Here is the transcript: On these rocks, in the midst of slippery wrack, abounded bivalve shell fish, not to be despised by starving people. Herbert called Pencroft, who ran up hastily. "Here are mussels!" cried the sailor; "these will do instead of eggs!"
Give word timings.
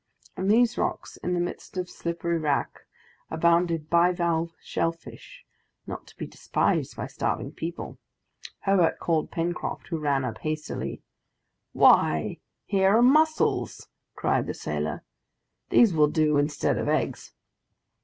On 0.35 0.47
these 0.47 0.79
rocks, 0.79 1.17
in 1.17 1.35
the 1.35 1.39
midst 1.39 1.77
of 1.77 1.87
slippery 1.87 2.39
wrack, 2.39 2.87
abounded 3.29 3.87
bivalve 3.87 4.49
shell 4.59 4.91
fish, 4.91 5.45
not 5.85 6.07
to 6.07 6.17
be 6.17 6.25
despised 6.25 6.95
by 6.97 7.05
starving 7.05 7.51
people. 7.51 7.99
Herbert 8.61 8.97
called 8.97 9.29
Pencroft, 9.29 9.89
who 9.89 9.99
ran 9.99 10.25
up 10.25 10.39
hastily. 10.39 11.03
"Here 11.75 12.97
are 12.97 13.01
mussels!" 13.03 13.89
cried 14.15 14.47
the 14.47 14.55
sailor; 14.55 15.03
"these 15.69 15.93
will 15.93 16.09
do 16.09 16.37
instead 16.39 16.79
of 16.79 16.87
eggs!" 16.89 17.33